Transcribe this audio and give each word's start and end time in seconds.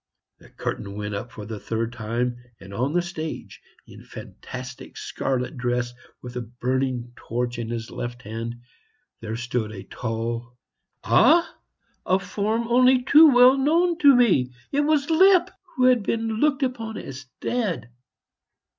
The 0.39 0.49
curtain 0.49 0.95
went 0.97 1.13
up 1.13 1.31
for 1.31 1.45
the 1.45 1.59
third 1.59 1.93
time, 1.93 2.37
and 2.59 2.73
on 2.73 2.93
the 2.93 3.03
stage, 3.03 3.61
in 3.85 4.03
fantastic 4.03 4.97
scarlet 4.97 5.57
dress, 5.57 5.93
with 6.23 6.35
a 6.35 6.41
burning 6.41 7.13
torch 7.15 7.59
in 7.59 7.69
his 7.69 7.91
left 7.91 8.23
hand, 8.23 8.55
there 9.19 9.35
stood 9.35 9.71
a 9.71 9.83
tall 9.83 10.57
ah! 11.03 11.55
a 12.03 12.17
form 12.17 12.67
only 12.67 13.03
too 13.03 13.31
well 13.31 13.55
known 13.55 13.95
to 13.99 14.15
me. 14.15 14.51
It 14.71 14.81
was 14.85 15.11
Lipp, 15.11 15.51
who 15.75 15.83
had 15.83 16.01
been 16.01 16.29
looked 16.37 16.63
upon 16.63 16.97
as 16.97 17.25
dead. 17.39 17.91